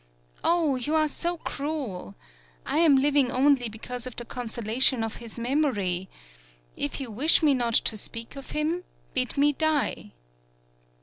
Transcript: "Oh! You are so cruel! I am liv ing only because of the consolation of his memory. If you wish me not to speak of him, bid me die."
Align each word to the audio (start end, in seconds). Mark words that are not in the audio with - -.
"Oh! 0.43 0.77
You 0.77 0.95
are 0.95 1.07
so 1.07 1.37
cruel! 1.37 2.15
I 2.65 2.79
am 2.79 2.95
liv 2.97 3.15
ing 3.15 3.31
only 3.31 3.69
because 3.69 4.07
of 4.07 4.15
the 4.15 4.25
consolation 4.25 5.03
of 5.03 5.17
his 5.17 5.37
memory. 5.37 6.09
If 6.75 6.99
you 6.99 7.11
wish 7.11 7.43
me 7.43 7.53
not 7.53 7.75
to 7.75 7.95
speak 7.95 8.35
of 8.35 8.49
him, 8.49 8.83
bid 9.13 9.37
me 9.37 9.53
die." 9.53 10.13